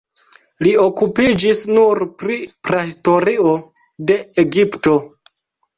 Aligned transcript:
Li 0.67 0.71
okupiĝis 0.83 1.61
nur 1.75 2.03
pri 2.23 2.39
prahistorio 2.69 3.55
de 4.11 4.21
Egipto. 4.47 5.01